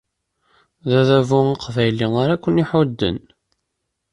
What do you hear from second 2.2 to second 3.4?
ara kem-iḥudden.